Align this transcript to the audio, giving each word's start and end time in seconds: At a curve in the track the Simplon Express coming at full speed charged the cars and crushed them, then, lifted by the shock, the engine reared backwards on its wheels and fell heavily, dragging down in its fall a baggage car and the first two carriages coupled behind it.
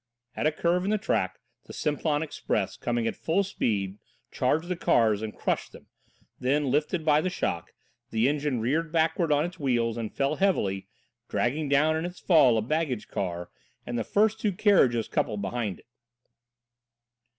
At 0.35 0.47
a 0.47 0.51
curve 0.51 0.83
in 0.83 0.89
the 0.89 0.97
track 0.97 1.37
the 1.65 1.73
Simplon 1.73 2.23
Express 2.23 2.75
coming 2.75 3.05
at 3.05 3.15
full 3.15 3.43
speed 3.43 3.99
charged 4.31 4.67
the 4.67 4.75
cars 4.75 5.21
and 5.21 5.37
crushed 5.37 5.73
them, 5.73 5.89
then, 6.39 6.71
lifted 6.71 7.05
by 7.05 7.21
the 7.21 7.29
shock, 7.29 7.71
the 8.09 8.27
engine 8.27 8.59
reared 8.59 8.91
backwards 8.91 9.31
on 9.31 9.45
its 9.45 9.59
wheels 9.59 9.97
and 9.97 10.11
fell 10.11 10.37
heavily, 10.37 10.87
dragging 11.29 11.69
down 11.69 11.95
in 11.95 12.05
its 12.05 12.19
fall 12.19 12.57
a 12.57 12.63
baggage 12.63 13.09
car 13.09 13.51
and 13.85 13.95
the 13.95 14.03
first 14.03 14.39
two 14.39 14.53
carriages 14.53 15.07
coupled 15.07 15.43
behind 15.43 15.77
it. 15.81 15.85